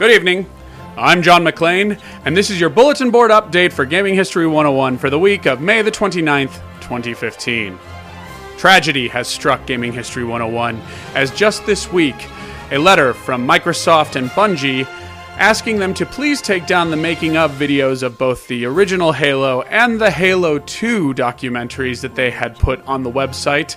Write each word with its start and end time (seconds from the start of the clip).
Good 0.00 0.12
evening. 0.12 0.46
I'm 0.96 1.20
John 1.20 1.44
McLean, 1.44 1.98
and 2.24 2.34
this 2.34 2.48
is 2.48 2.58
your 2.58 2.70
bulletin 2.70 3.10
board 3.10 3.30
update 3.30 3.70
for 3.70 3.84
Gaming 3.84 4.14
History 4.14 4.46
101 4.46 4.96
for 4.96 5.10
the 5.10 5.18
week 5.18 5.44
of 5.44 5.60
May 5.60 5.82
the 5.82 5.90
29th, 5.90 6.54
2015. 6.80 7.78
Tragedy 8.56 9.08
has 9.08 9.28
struck 9.28 9.66
Gaming 9.66 9.92
History 9.92 10.24
101 10.24 10.80
as 11.14 11.30
just 11.32 11.66
this 11.66 11.92
week, 11.92 12.14
a 12.70 12.78
letter 12.78 13.12
from 13.12 13.46
Microsoft 13.46 14.16
and 14.16 14.30
Bungie 14.30 14.86
asking 15.36 15.78
them 15.78 15.92
to 15.92 16.06
please 16.06 16.40
take 16.40 16.66
down 16.66 16.90
the 16.90 16.96
making 16.96 17.36
of 17.36 17.50
videos 17.52 18.02
of 18.02 18.16
both 18.16 18.48
the 18.48 18.64
original 18.64 19.12
Halo 19.12 19.60
and 19.64 20.00
the 20.00 20.10
Halo 20.10 20.60
2 20.60 21.12
documentaries 21.12 22.00
that 22.00 22.14
they 22.14 22.30
had 22.30 22.58
put 22.58 22.82
on 22.86 23.02
the 23.02 23.12
website 23.12 23.76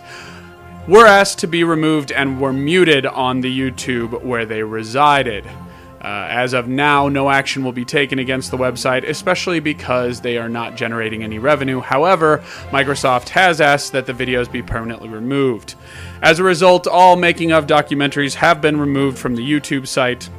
were 0.88 1.05
asked 1.05 1.40
to 1.40 1.48
be 1.48 1.66
removed 1.66 2.14
and 2.14 2.40
were 2.40 2.54
muted 2.54 3.05
on 3.05 3.42
the 3.42 3.60
YouTube 3.60 4.24
where 4.24 4.46
they 4.46 4.64
resided. 4.64 5.46
Uh, 6.03 6.27
as 6.30 6.53
of 6.53 6.67
now, 6.67 7.07
no 7.07 7.30
action 7.30 7.63
will 7.63 7.71
be 7.71 7.85
taken 7.85 8.20
against 8.20 8.52
the 8.52 8.57
website, 8.57 9.07
especially 9.07 9.62
because 9.62 10.20
they 10.20 10.38
are 10.38 10.49
not 10.49 10.76
generating 10.76 11.23
any 11.23 11.39
revenue. 11.39 11.79
However, 11.79 12.39
Microsoft 12.71 13.29
has 13.29 13.62
asked 13.62 13.93
that 13.93 14.05
the 14.05 14.13
videos 14.13 14.52
be 14.52 14.62
permanently 14.62 15.07
removed. 15.07 15.76
As 16.21 16.39
a 16.39 16.43
result, 16.43 16.88
all 16.88 17.16
making 17.16 17.53
of 17.53 17.67
documentaries 17.67 18.35
have 18.35 18.62
been 18.62 18.79
removed 18.79 19.17
from 19.17 19.35
the 19.35 19.49
YouTube 19.49 19.88
site. 19.88 20.29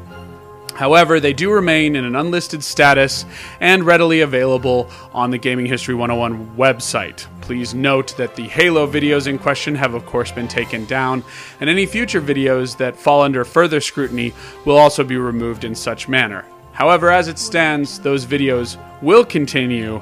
However, 0.74 1.20
they 1.20 1.32
do 1.32 1.52
remain 1.52 1.94
in 1.94 2.04
an 2.04 2.16
unlisted 2.16 2.64
status 2.64 3.24
and 3.60 3.84
readily 3.84 4.22
available 4.22 4.90
on 5.12 5.30
the 5.30 5.38
Gaming 5.38 5.66
History 5.66 5.94
101 5.94 6.56
website. 6.56 7.26
Please 7.42 7.74
note 7.74 8.16
that 8.16 8.34
the 8.34 8.48
Halo 8.48 8.86
videos 8.86 9.28
in 9.28 9.38
question 9.38 9.74
have, 9.76 9.94
of 9.94 10.04
course, 10.04 10.32
been 10.32 10.48
taken 10.48 10.84
down, 10.86 11.22
and 11.60 11.70
any 11.70 11.86
future 11.86 12.20
videos 12.20 12.76
that 12.78 12.96
fall 12.96 13.22
under 13.22 13.44
further 13.44 13.80
scrutiny 13.80 14.32
will 14.64 14.76
also 14.76 15.04
be 15.04 15.16
removed 15.16 15.64
in 15.64 15.74
such 15.74 16.08
manner. 16.08 16.44
However, 16.72 17.10
as 17.10 17.28
it 17.28 17.38
stands, 17.38 18.00
those 18.00 18.26
videos 18.26 18.76
will 19.00 19.24
continue 19.24 20.00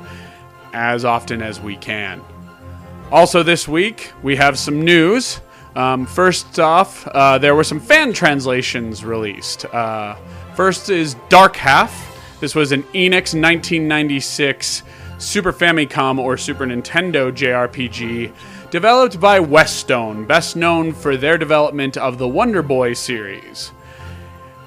as 0.72 1.04
often 1.04 1.42
as 1.42 1.60
we 1.60 1.76
can. 1.76 2.22
Also, 3.10 3.42
this 3.42 3.68
week, 3.68 4.10
we 4.22 4.36
have 4.36 4.58
some 4.58 4.82
news. 4.82 5.42
Um, 5.74 6.06
first 6.06 6.58
off, 6.58 7.06
uh, 7.08 7.38
there 7.38 7.54
were 7.54 7.64
some 7.64 7.80
fan 7.80 8.12
translations 8.12 9.04
released. 9.04 9.64
Uh, 9.66 10.16
First 10.54 10.90
is 10.90 11.16
Dark 11.30 11.56
Half. 11.56 12.38
This 12.40 12.54
was 12.54 12.72
an 12.72 12.82
Enix 12.92 13.32
1996 13.32 14.82
Super 15.16 15.52
Famicom 15.52 16.18
or 16.18 16.36
Super 16.36 16.66
Nintendo 16.66 17.32
JRPG 17.32 18.34
developed 18.70 19.18
by 19.18 19.40
Westone, 19.40 20.26
best 20.26 20.54
known 20.54 20.92
for 20.92 21.16
their 21.16 21.38
development 21.38 21.96
of 21.96 22.18
the 22.18 22.28
Wonder 22.28 22.60
Boy 22.60 22.92
series. 22.92 23.72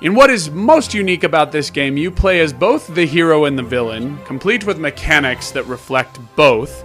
In 0.02 0.16
what 0.16 0.32
is 0.32 0.50
most 0.50 0.96
unique 0.96 1.24
about 1.24 1.52
this 1.52 1.70
game, 1.70 1.98
you 1.98 2.10
play 2.10 2.40
as 2.40 2.52
both 2.52 2.88
the 2.88 3.06
hero 3.06 3.46
and 3.46 3.58
the 3.58 3.64
villain, 3.64 4.18
complete 4.26 4.66
with 4.66 4.80
mechanics 4.80 5.52
that 5.52 5.68
reflect 5.68 6.20
both, 6.36 6.84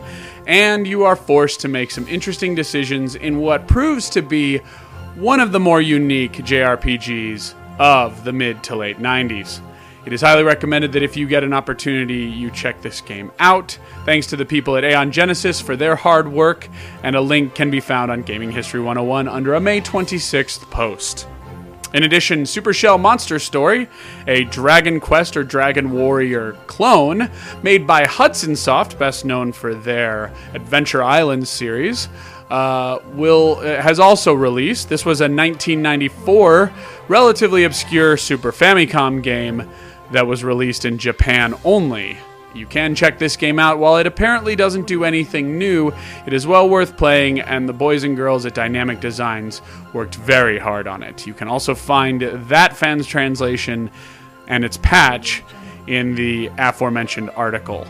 and 0.51 0.85
you 0.85 1.05
are 1.05 1.15
forced 1.15 1.61
to 1.61 1.69
make 1.69 1.93
some 1.93 2.09
interesting 2.09 2.57
decisions 2.57 3.15
in 3.15 3.39
what 3.39 3.69
proves 3.69 4.11
to 4.11 4.21
be 4.21 4.59
one 5.15 5.39
of 5.39 5.53
the 5.53 5.61
more 5.61 5.81
unique 5.81 6.33
JRPGs 6.33 7.55
of 7.79 8.25
the 8.25 8.33
mid 8.33 8.61
to 8.65 8.75
late 8.75 8.99
90s. 8.99 9.61
It 10.05 10.13
is 10.13 10.23
highly 10.23 10.43
recommended 10.43 10.91
that 10.93 11.05
if 11.05 11.17
you 11.17 11.29
get 11.29 11.45
an 11.45 11.53
opportunity, 11.53 12.25
you 12.25 12.51
check 12.51 12.83
this 12.83 13.01
game 13.01 13.31
out. 13.39 13.79
Thanks 14.05 14.27
to 14.27 14.37
the 14.37 14.45
people 14.45 14.77
at 14.77 14.83
Aeon 14.83 15.13
Genesis 15.13 15.61
for 15.61 15.77
their 15.77 15.95
hard 15.95 16.27
work, 16.27 16.69
and 17.05 17.15
a 17.15 17.21
link 17.21 17.55
can 17.55 17.71
be 17.71 17.79
found 17.79 18.11
on 18.11 18.23
Gaming 18.23 18.51
History 18.51 18.81
101 18.81 19.29
under 19.29 19.55
a 19.55 19.61
May 19.61 19.81
26th 19.81 20.69
post. 20.69 21.29
In 21.93 22.05
addition, 22.05 22.47
Super 22.47 22.73
Shell 22.73 22.99
Monster 22.99 23.39
Story, 23.39 23.89
a 24.27 24.45
Dragon 24.45 25.01
Quest 25.01 25.37
or 25.37 25.43
Dragon 25.43 25.91
Warrior 25.91 26.53
clone 26.67 27.29
made 27.63 27.87
by 27.87 28.07
Hudson 28.07 28.55
Soft, 28.55 28.99
best 28.99 29.25
known 29.25 29.53
for 29.53 29.75
their 29.75 30.33
Adventure 30.55 31.03
Island 31.03 31.49
series, 31.49 32.09
uh, 32.49 32.99
will 33.15 33.57
uh, 33.57 33.81
has 33.81 33.99
also 33.99 34.35
released. 34.35 34.89
This 34.89 35.05
was 35.05 35.21
a 35.21 35.25
1994 35.25 36.73
relatively 37.09 37.65
obscure 37.65 38.17
Super 38.17 38.53
Famicom 38.53 39.23
game 39.23 39.69
that 40.13 40.27
was 40.27 40.45
released 40.45 40.85
in 40.85 40.99
Japan 40.99 41.55
only. 41.65 42.19
You 42.55 42.67
can 42.67 42.95
check 42.95 43.19
this 43.19 43.37
game 43.37 43.59
out. 43.59 43.79
While 43.79 43.99
it 43.99 44.07
apparently 44.07 44.57
doesn't 44.57 44.87
do 44.87 45.05
anything 45.05 45.59
new, 45.59 45.93
it 46.27 46.33
is 46.33 46.47
well 46.47 46.69
worth 46.69 46.97
playing, 46.97 47.41
and 47.41 47.69
the 47.69 47.73
boys 47.73 48.03
and 48.03 48.17
girls 48.17 48.45
at 48.45 48.55
Dynamic 48.55 49.01
Designs 49.01 49.63
worked 49.93 50.17
very 50.17 50.59
hard 50.59 50.89
on 50.89 51.03
it. 51.03 51.27
You 51.27 51.35
can 51.35 51.49
also 51.49 51.75
find 51.75 52.23
that 52.23 52.77
fan's 52.77 53.07
translation 53.07 53.91
and 54.49 54.65
its 54.65 54.79
patch 54.79 55.43
in 55.87 56.15
the 56.15 56.51
aforementioned 56.59 57.31
article. 57.37 57.87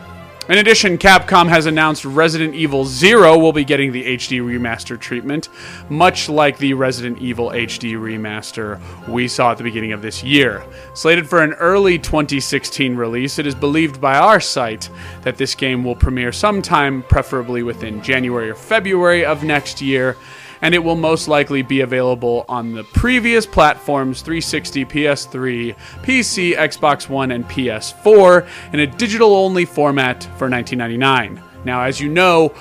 In 0.49 0.57
addition, 0.57 0.97
Capcom 0.97 1.47
has 1.49 1.67
announced 1.67 2.03
Resident 2.03 2.55
Evil 2.55 2.83
Zero 2.83 3.37
will 3.37 3.53
be 3.53 3.63
getting 3.63 3.91
the 3.91 4.17
HD 4.17 4.41
remaster 4.41 4.99
treatment, 4.99 5.49
much 5.87 6.29
like 6.29 6.57
the 6.57 6.73
Resident 6.73 7.19
Evil 7.19 7.49
HD 7.49 7.93
remaster 7.93 8.81
we 9.07 9.27
saw 9.27 9.51
at 9.51 9.59
the 9.59 9.63
beginning 9.63 9.91
of 9.91 10.01
this 10.01 10.23
year. 10.23 10.65
Slated 10.95 11.29
for 11.29 11.43
an 11.43 11.53
early 11.53 11.99
2016 11.99 12.95
release, 12.95 13.37
it 13.37 13.45
is 13.45 13.53
believed 13.53 14.01
by 14.01 14.17
our 14.17 14.39
site 14.39 14.89
that 15.21 15.37
this 15.37 15.53
game 15.53 15.83
will 15.83 15.95
premiere 15.95 16.31
sometime, 16.31 17.03
preferably 17.03 17.61
within 17.61 18.01
January 18.01 18.49
or 18.49 18.55
February 18.55 19.23
of 19.23 19.43
next 19.43 19.79
year 19.79 20.17
and 20.61 20.75
it 20.75 20.79
will 20.83 20.95
most 20.95 21.27
likely 21.27 21.61
be 21.61 21.81
available 21.81 22.45
on 22.47 22.73
the 22.73 22.83
previous 22.83 23.45
platforms 23.45 24.21
360, 24.21 24.85
PS3, 24.85 25.75
PC, 26.03 26.55
Xbox 26.55 27.09
One, 27.09 27.31
and 27.31 27.45
PS4 27.45 28.47
in 28.73 28.79
a 28.81 28.87
digital 28.87 29.35
only 29.35 29.65
format 29.65 30.23
for 30.23 30.49
1999. 30.49 31.41
Now, 31.63 31.81
as 31.81 31.99
you 31.99 32.09
know, 32.09 32.53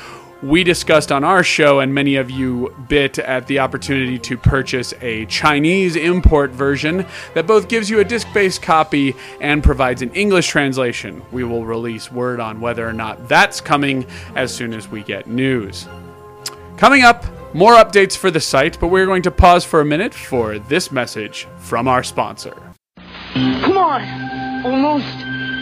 we 0.42 0.64
discussed 0.64 1.12
on 1.12 1.22
our 1.22 1.44
show, 1.44 1.80
and 1.80 1.92
many 1.92 2.16
of 2.16 2.30
you 2.30 2.74
bit 2.88 3.18
at 3.18 3.46
the 3.46 3.58
opportunity 3.58 4.18
to 4.20 4.38
purchase 4.38 4.94
a 5.02 5.26
Chinese 5.26 5.96
import 5.96 6.50
version 6.50 7.04
that 7.34 7.46
both 7.46 7.68
gives 7.68 7.90
you 7.90 8.00
a 8.00 8.04
disc 8.04 8.26
based 8.32 8.62
copy 8.62 9.14
and 9.40 9.62
provides 9.62 10.00
an 10.00 10.10
English 10.14 10.48
translation. 10.48 11.22
We 11.30 11.44
will 11.44 11.66
release 11.66 12.10
word 12.10 12.40
on 12.40 12.60
whether 12.60 12.88
or 12.88 12.94
not 12.94 13.28
that's 13.28 13.60
coming 13.60 14.06
as 14.34 14.54
soon 14.54 14.72
as 14.72 14.88
we 14.88 15.02
get 15.02 15.26
news. 15.26 15.86
Coming 16.78 17.02
up, 17.02 17.26
more 17.52 17.74
updates 17.74 18.16
for 18.16 18.30
the 18.30 18.40
site, 18.40 18.78
but 18.80 18.88
we're 18.88 19.06
going 19.06 19.22
to 19.22 19.30
pause 19.30 19.64
for 19.64 19.80
a 19.80 19.84
minute 19.84 20.14
for 20.14 20.58
this 20.58 20.90
message 20.92 21.46
from 21.56 21.88
our 21.88 22.02
sponsor. 22.02 22.54
Come 23.34 23.76
on! 23.76 24.66
Almost! 24.66 25.06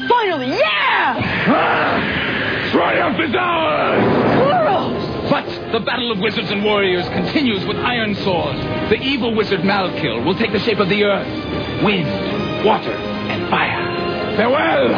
Finally, 0.08 0.48
yeah! 0.48 1.14
Ah, 1.48 2.68
triumph 2.72 3.18
is 3.20 3.34
ours! 3.34 4.02
Squirrels! 4.34 5.30
But 5.30 5.72
the 5.72 5.80
battle 5.80 6.10
of 6.10 6.18
wizards 6.18 6.50
and 6.50 6.64
warriors 6.64 7.06
continues 7.08 7.64
with 7.66 7.76
Iron 7.76 8.14
Sword. 8.14 8.56
The 8.90 9.00
evil 9.02 9.34
wizard 9.34 9.60
Malkil 9.60 10.24
will 10.24 10.34
take 10.34 10.52
the 10.52 10.58
shape 10.58 10.78
of 10.78 10.88
the 10.88 11.04
earth, 11.04 11.84
wind, 11.84 12.64
water, 12.64 12.92
and 12.92 13.48
fire. 13.50 14.36
Farewell! 14.36 14.88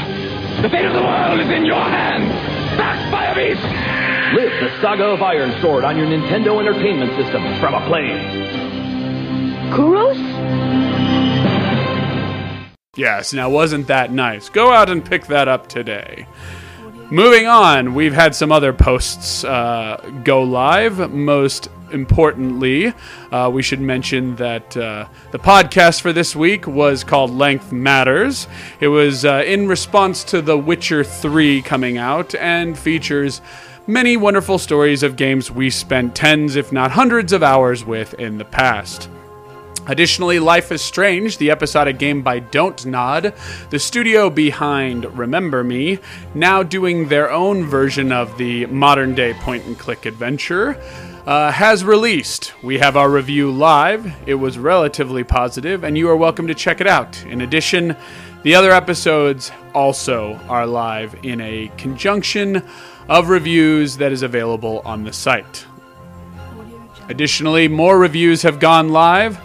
The 0.63 0.69
fate 0.69 0.85
of 0.85 0.93
the 0.93 1.03
world 1.03 1.41
is 1.41 1.51
in 1.51 1.65
your 1.65 1.83
hands! 1.83 2.31
Back, 2.77 3.11
Fire 3.11 3.35
Beast! 3.35 4.00
Live 4.33 4.61
the 4.61 4.81
saga 4.81 5.07
of 5.07 5.23
Iron 5.23 5.61
Sword 5.61 5.83
on 5.83 5.97
your 5.97 6.07
Nintendo 6.07 6.61
Entertainment 6.61 7.11
System 7.21 7.43
from 7.59 7.75
Acclaim. 7.75 8.17
Kuros? 9.73 10.17
Yes, 12.95 13.33
now 13.33 13.51
wasn't 13.51 13.89
that 13.89 14.13
nice? 14.13 14.49
Go 14.49 14.71
out 14.71 14.89
and 14.89 15.05
pick 15.05 15.27
that 15.27 15.49
up 15.49 15.69
today. 15.69 16.29
Moving 17.11 17.49
on, 17.49 17.93
we've 17.93 18.13
had 18.13 18.37
some 18.37 18.53
other 18.53 18.73
posts 18.73 19.43
uh, 19.43 19.97
go 20.23 20.45
live. 20.45 21.11
Most 21.11 21.69
importantly, 21.91 22.95
uh, 23.33 23.51
we 23.53 23.63
should 23.63 23.81
mention 23.81 24.37
that 24.37 24.77
uh, 24.77 25.09
the 25.33 25.41
podcast 25.41 26.03
for 26.03 26.13
this 26.13 26.37
week 26.37 26.69
was 26.69 27.03
called 27.03 27.33
Length 27.33 27.73
Matters. 27.73 28.47
It 28.79 28.89
was 28.89 29.25
uh, 29.25 29.43
in 29.45 29.67
response 29.67 30.23
to 30.25 30.41
The 30.41 30.57
Witcher 30.57 31.03
3 31.03 31.63
coming 31.63 31.99
out 31.99 32.37
and 32.37 32.79
features 32.79 33.41
many 33.87 34.17
wonderful 34.17 34.59
stories 34.59 35.03
of 35.03 35.17
games 35.17 35.51
we 35.51 35.71
spent 35.71 36.15
tens, 36.15 36.57
if 36.57 36.73
not 36.73 36.91
hundreds, 36.91 37.33
of 37.33 37.43
hours 37.43 37.85
with 37.85 38.15
in 38.15 38.39
the 38.39 38.45
past. 38.45 39.09
Additionally, 39.87 40.39
Life 40.39 40.71
is 40.71 40.83
Strange, 40.83 41.39
the 41.39 41.51
episodic 41.51 41.99
game 41.99 42.23
by 42.23 42.39
Dontnod, 42.41 43.35
the 43.71 43.79
studio 43.79 44.31
behind 44.31 45.05
Remember 45.19 45.65
Me, 45.65 45.99
now 46.35 46.63
doing 46.63 47.09
their 47.09 47.31
own 47.31 47.65
version 47.65 48.13
of 48.13 48.37
the 48.39 48.67
modern 48.67 49.15
day 49.15 49.35
point 49.35 49.65
and 49.65 49.79
click 49.79 50.07
adventure, 50.07 50.81
uh, 51.27 51.51
has 51.51 51.83
released. 51.83 52.53
We 52.63 52.79
have 52.79 52.97
our 52.97 53.11
review 53.11 53.51
live. 53.51 54.15
It 54.29 54.35
was 54.35 54.59
relatively 54.59 55.25
positive, 55.25 55.83
and 55.83 55.97
you 55.97 56.09
are 56.09 56.17
welcome 56.17 56.47
to 56.47 56.55
check 56.55 56.81
it 56.81 56.87
out. 56.87 57.25
In 57.25 57.41
addition, 57.41 57.97
the 58.43 58.55
other 58.55 58.71
episodes 58.71 59.51
also 59.75 60.35
are 60.49 60.67
live 60.67 61.15
in 61.25 61.41
a 61.41 61.71
conjunction 61.77 62.63
of 63.11 63.29
reviews 63.29 63.97
that 63.97 64.13
is 64.13 64.23
available 64.23 64.81
on 64.85 65.03
the 65.03 65.13
site. 65.13 65.67
Additionally, 67.09 67.67
more 67.67 67.99
reviews 67.99 68.43
have 68.43 68.61
gone 68.61 68.91
live. 68.91 69.37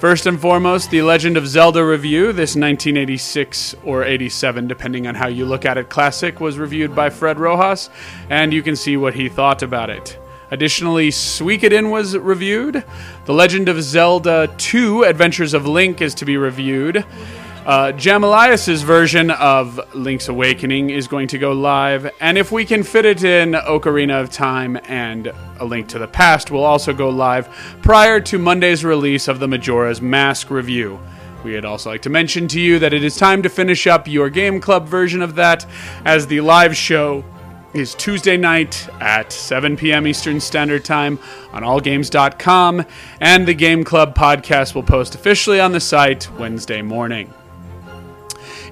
First 0.00 0.26
and 0.26 0.38
foremost, 0.38 0.90
the 0.90 1.00
Legend 1.02 1.36
of 1.36 1.46
Zelda 1.46 1.84
review. 1.84 2.32
This 2.32 2.56
1986 2.56 3.76
or 3.84 4.02
87, 4.02 4.66
depending 4.66 5.06
on 5.06 5.14
how 5.14 5.28
you 5.28 5.46
look 5.46 5.64
at 5.64 5.78
it, 5.78 5.88
classic 5.88 6.40
was 6.40 6.58
reviewed 6.58 6.92
by 6.92 7.08
Fred 7.08 7.38
Rojas, 7.38 7.88
and 8.30 8.52
you 8.52 8.64
can 8.64 8.74
see 8.74 8.96
what 8.96 9.14
he 9.14 9.28
thought 9.28 9.62
about 9.62 9.90
it. 9.90 10.18
Additionally, 10.50 11.10
Suikoden 11.10 11.92
was 11.92 12.18
reviewed. 12.18 12.82
The 13.26 13.32
Legend 13.32 13.68
of 13.68 13.80
Zelda 13.80 14.52
2 14.58 15.04
Adventures 15.04 15.54
of 15.54 15.68
Link 15.68 16.00
is 16.00 16.14
to 16.16 16.24
be 16.24 16.36
reviewed. 16.36 17.04
Uh, 17.64 17.92
Jamalias's 17.92 18.82
version 18.82 19.30
of 19.30 19.80
Link's 19.94 20.28
Awakening 20.28 20.90
is 20.90 21.08
going 21.08 21.28
to 21.28 21.38
go 21.38 21.52
live, 21.52 22.12
and 22.20 22.36
if 22.36 22.52
we 22.52 22.66
can 22.66 22.82
fit 22.82 23.06
it 23.06 23.24
in, 23.24 23.52
Ocarina 23.52 24.20
of 24.20 24.28
Time 24.28 24.78
and 24.84 25.32
A 25.60 25.64
Link 25.64 25.88
to 25.88 25.98
the 25.98 26.06
Past 26.06 26.50
will 26.50 26.62
also 26.62 26.92
go 26.92 27.08
live 27.08 27.48
prior 27.80 28.20
to 28.20 28.38
Monday's 28.38 28.84
release 28.84 29.28
of 29.28 29.38
the 29.38 29.48
Majora's 29.48 30.02
Mask 30.02 30.50
review. 30.50 31.00
We'd 31.42 31.64
also 31.64 31.88
like 31.88 32.02
to 32.02 32.10
mention 32.10 32.48
to 32.48 32.60
you 32.60 32.78
that 32.80 32.92
it 32.92 33.02
is 33.02 33.16
time 33.16 33.42
to 33.44 33.48
finish 33.48 33.86
up 33.86 34.06
your 34.06 34.28
Game 34.28 34.60
Club 34.60 34.86
version 34.86 35.22
of 35.22 35.34
that, 35.36 35.64
as 36.04 36.26
the 36.26 36.42
live 36.42 36.76
show 36.76 37.24
is 37.72 37.94
Tuesday 37.94 38.36
night 38.36 38.86
at 39.00 39.32
7 39.32 39.74
p.m. 39.78 40.06
Eastern 40.06 40.38
Standard 40.38 40.84
Time 40.84 41.18
on 41.54 41.62
allgames.com, 41.62 42.84
and 43.20 43.48
the 43.48 43.54
Game 43.54 43.84
Club 43.84 44.14
podcast 44.14 44.74
will 44.74 44.82
post 44.82 45.14
officially 45.14 45.60
on 45.60 45.72
the 45.72 45.80
site 45.80 46.30
Wednesday 46.32 46.82
morning. 46.82 47.32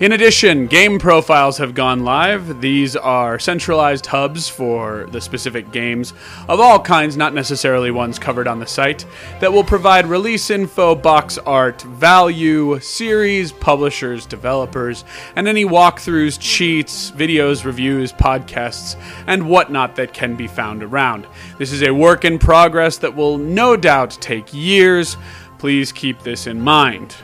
In 0.00 0.12
addition, 0.12 0.66
game 0.66 0.98
profiles 0.98 1.58
have 1.58 1.74
gone 1.74 2.02
live. 2.02 2.60
These 2.60 2.96
are 2.96 3.38
centralized 3.38 4.06
hubs 4.06 4.48
for 4.48 5.06
the 5.10 5.20
specific 5.20 5.70
games 5.70 6.14
of 6.48 6.60
all 6.60 6.80
kinds, 6.80 7.16
not 7.16 7.34
necessarily 7.34 7.90
ones 7.90 8.18
covered 8.18 8.48
on 8.48 8.58
the 8.58 8.66
site, 8.66 9.04
that 9.40 9.52
will 9.52 9.62
provide 9.62 10.06
release 10.06 10.50
info, 10.50 10.94
box 10.94 11.36
art, 11.38 11.82
value, 11.82 12.80
series, 12.80 13.52
publishers, 13.52 14.24
developers, 14.24 15.04
and 15.36 15.46
any 15.46 15.64
walkthroughs, 15.64 16.38
cheats, 16.40 17.10
videos, 17.10 17.64
reviews, 17.64 18.12
podcasts, 18.14 18.96
and 19.26 19.48
whatnot 19.48 19.94
that 19.96 20.14
can 20.14 20.34
be 20.34 20.48
found 20.48 20.82
around. 20.82 21.26
This 21.58 21.70
is 21.70 21.82
a 21.82 21.90
work 21.90 22.24
in 22.24 22.38
progress 22.38 22.96
that 22.96 23.14
will 23.14 23.36
no 23.36 23.76
doubt 23.76 24.16
take 24.20 24.52
years. 24.52 25.18
Please 25.58 25.92
keep 25.92 26.22
this 26.22 26.46
in 26.46 26.60
mind. 26.60 27.14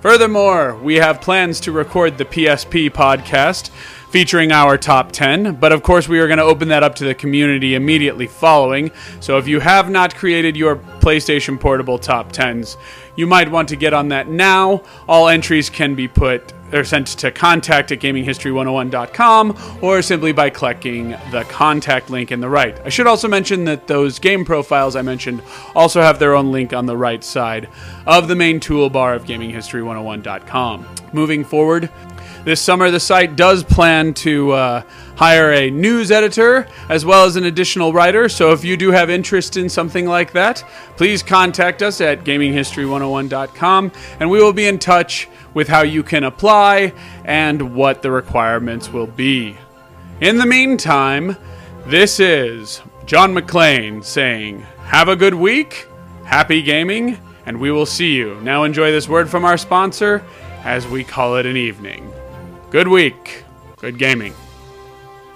Furthermore, 0.00 0.74
we 0.76 0.96
have 0.96 1.20
plans 1.20 1.60
to 1.60 1.72
record 1.72 2.16
the 2.16 2.24
PSP 2.24 2.88
podcast 2.88 3.68
featuring 4.10 4.50
our 4.50 4.76
top 4.76 5.12
10, 5.12 5.54
but 5.56 5.72
of 5.72 5.82
course, 5.82 6.08
we 6.08 6.18
are 6.18 6.26
going 6.26 6.38
to 6.38 6.44
open 6.44 6.68
that 6.68 6.82
up 6.82 6.96
to 6.96 7.04
the 7.04 7.14
community 7.14 7.76
immediately 7.76 8.26
following. 8.26 8.90
So 9.20 9.38
if 9.38 9.46
you 9.46 9.60
have 9.60 9.88
not 9.88 10.16
created 10.16 10.56
your 10.56 10.76
PlayStation 10.76 11.58
Portable 11.58 11.98
top 11.98 12.32
10s, 12.32 12.76
you 13.16 13.26
might 13.26 13.50
want 13.50 13.68
to 13.68 13.76
get 13.76 13.94
on 13.94 14.08
that 14.08 14.28
now. 14.28 14.82
All 15.08 15.28
entries 15.28 15.70
can 15.70 15.94
be 15.94 16.08
put 16.08 16.52
or 16.72 16.84
sent 16.84 17.06
to 17.06 17.30
contact 17.30 17.92
at 17.92 18.00
gaminghistory101.com 18.00 19.78
or 19.82 20.02
simply 20.02 20.32
by 20.32 20.50
clicking 20.50 21.10
the 21.30 21.44
contact 21.48 22.10
link 22.10 22.32
in 22.32 22.40
the 22.40 22.48
right. 22.48 22.80
I 22.84 22.88
should 22.88 23.06
also 23.06 23.28
mention 23.28 23.64
that 23.64 23.86
those 23.86 24.18
game 24.18 24.44
profiles 24.44 24.96
I 24.96 25.02
mentioned 25.02 25.42
also 25.74 26.00
have 26.00 26.18
their 26.18 26.34
own 26.34 26.52
link 26.52 26.72
on 26.72 26.86
the 26.86 26.96
right 26.96 27.22
side 27.22 27.68
of 28.06 28.28
the 28.28 28.36
main 28.36 28.60
toolbar 28.60 29.16
of 29.16 29.24
gaminghistory101.com. 29.24 30.86
Moving 31.12 31.44
forward, 31.44 31.90
this 32.44 32.60
summer 32.60 32.90
the 32.90 33.00
site 33.00 33.36
does 33.36 33.62
plan 33.62 34.14
to 34.14 34.52
uh, 34.52 34.82
hire 35.16 35.52
a 35.52 35.70
news 35.70 36.10
editor 36.10 36.66
as 36.88 37.04
well 37.04 37.24
as 37.24 37.36
an 37.36 37.44
additional 37.44 37.92
writer. 37.92 38.28
So 38.28 38.52
if 38.52 38.64
you 38.64 38.76
do 38.76 38.90
have 38.90 39.10
interest 39.10 39.56
in 39.56 39.68
something 39.68 40.06
like 40.06 40.32
that, 40.32 40.64
please 40.96 41.22
contact 41.22 41.82
us 41.82 42.00
at 42.00 42.24
gaminghistory101.com 42.24 43.92
and 44.18 44.30
we 44.30 44.42
will 44.42 44.52
be 44.52 44.66
in 44.66 44.78
touch 44.78 45.28
with 45.52 45.68
how 45.68 45.82
you 45.82 46.02
can 46.02 46.24
apply 46.24 46.92
and 47.24 47.74
what 47.74 48.02
the 48.02 48.10
requirements 48.10 48.90
will 48.90 49.06
be. 49.06 49.56
In 50.20 50.38
the 50.38 50.46
meantime, 50.46 51.36
this 51.86 52.20
is 52.20 52.82
John 53.06 53.34
McClane 53.34 54.04
saying, 54.04 54.60
Have 54.84 55.08
a 55.08 55.16
good 55.16 55.34
week, 55.34 55.86
happy 56.24 56.62
gaming, 56.62 57.18
and 57.46 57.58
we 57.58 57.70
will 57.70 57.86
see 57.86 58.14
you. 58.14 58.40
Now 58.42 58.64
enjoy 58.64 58.92
this 58.92 59.08
word 59.08 59.28
from 59.28 59.44
our 59.44 59.58
sponsor 59.58 60.24
as 60.62 60.86
we 60.86 61.04
call 61.04 61.36
it 61.36 61.46
an 61.46 61.56
evening. 61.56 62.10
Good 62.70 62.86
week, 62.86 63.44
good 63.80 63.98
gaming, 63.98 64.32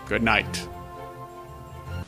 good 0.06 0.22
night. 0.22 0.68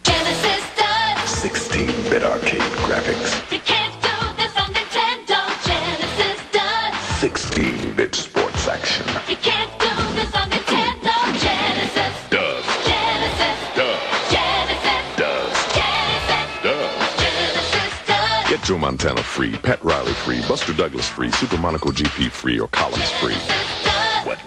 Genesis 0.05 0.65
does. 0.77 1.19
16-bit 1.43 2.23
arcade 2.23 2.61
graphics, 2.87 3.51
You 3.51 3.59
can't 3.59 3.93
do 4.03 4.15
this 4.37 4.57
on 4.57 4.73
Nintendo. 4.73 5.39
Genesis 5.67 6.41
does. 6.53 6.95
16-bit 7.19 8.15
sports 8.15 8.69
action, 8.69 9.05
You 9.29 9.35
can't 9.37 9.73
do 9.81 9.91
this 10.15 10.33
on 10.37 10.49
Nintendo. 10.49 11.15
Genesis. 11.43 12.15
does, 12.31 12.65
Genesis. 12.87 13.59
does, 13.75 14.31
Genesis. 14.31 15.17
does, 15.17 15.57
Genesis. 15.75 16.63
does. 16.63 17.17
Genesis 17.19 18.07
does. 18.07 18.49
Get 18.49 18.63
Joe 18.63 18.79
Montana 18.79 19.25
free, 19.25 19.57
Pat 19.57 19.83
Riley 19.83 20.13
free, 20.13 20.41
Buster 20.47 20.73
Douglas 20.73 21.09
free, 21.09 21.33
Super 21.33 21.59
Monaco 21.59 21.91
GP 21.91 22.31
free, 22.31 22.61
or 22.61 22.69
Columns 22.69 23.11
free. 23.19 23.35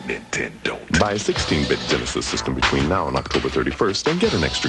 Nintendo. 0.09 0.73
Buy 0.99 1.11
a 1.11 1.15
16-bit 1.15 1.79
Genesis 1.87 2.25
system 2.25 2.55
between 2.55 2.89
now 2.89 3.07
and 3.07 3.15
October 3.15 3.47
31st 3.47 4.11
and 4.11 4.19
get 4.19 4.33
an 4.33 4.43
extra 4.43 4.67